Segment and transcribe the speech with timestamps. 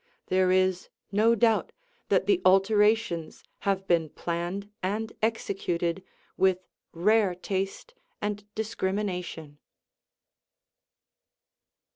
[0.29, 1.71] There is no doubt
[2.09, 6.03] that the alterations have been planned and executed
[6.37, 6.57] with
[6.91, 9.59] rare taste and discrimination.